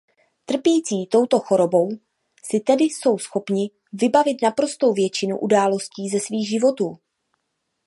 Trpící 0.45 1.07
touto 1.07 1.39
chorobou 1.39 1.89
si 2.43 2.59
tedy 2.59 2.83
jsou 2.83 3.17
schopni 3.17 3.71
vybavit 3.93 4.41
naprostou 4.43 4.93
většinu 4.93 5.39
událostí 5.39 6.09
ze 6.09 6.19
svých 6.19 6.49
životů. 6.49 6.97